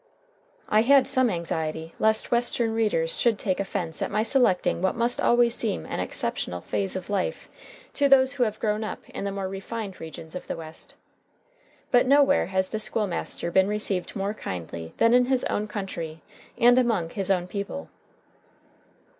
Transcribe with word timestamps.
I 0.67 0.81
had 0.81 1.05
some 1.07 1.29
anxiety 1.29 1.93
lest 1.99 2.31
Western 2.31 2.73
readers 2.73 3.19
should 3.19 3.37
take 3.37 3.59
offence 3.59 4.01
at 4.01 4.09
my 4.09 4.23
selecting 4.23 4.81
what 4.81 4.95
must 4.95 5.21
always 5.21 5.53
seem 5.53 5.85
an 5.85 5.99
exceptional 5.99 6.59
phase 6.59 6.95
of 6.95 7.07
life 7.11 7.49
to 7.93 8.09
those 8.09 8.33
who 8.33 8.41
have 8.45 8.59
grown 8.59 8.83
up 8.83 9.07
in 9.09 9.25
the 9.25 9.31
more 9.31 9.47
refined 9.47 10.01
regions 10.01 10.33
of 10.33 10.47
the 10.47 10.57
West. 10.57 10.95
But 11.91 12.07
nowhere 12.07 12.47
has 12.47 12.69
the 12.69 12.79
School 12.79 13.05
master 13.05 13.51
been 13.51 13.67
received 13.67 14.15
more 14.15 14.33
kindly 14.33 14.95
than 14.97 15.13
in 15.13 15.25
his 15.25 15.43
own 15.43 15.67
country 15.67 16.23
and 16.57 16.79
among 16.79 17.11
his 17.11 17.29
own 17.29 17.45
people. 17.45 17.87